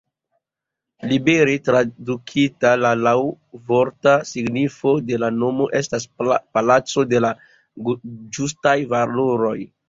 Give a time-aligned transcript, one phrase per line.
[1.09, 7.31] Libere tradukita, la laŭvorta signifo de la nomo estas: "Palaco de la
[8.41, 9.57] Ĝustaj Valoroj".